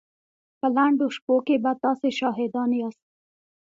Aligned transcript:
په 0.59 0.67
لنډو 0.75 1.07
شپو 1.15 1.35
کې 1.47 1.55
به 1.63 1.71
تاسې 1.83 2.09
شاهدان 2.19 2.69
ياست. 2.81 3.03